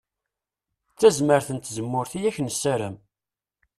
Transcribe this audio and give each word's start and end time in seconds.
D 0.91 0.95
tazmert 0.99 1.49
n 1.51 1.57
tzemmurt 1.59 2.11
i 2.17 2.19
ak-nessaram. 2.29 2.95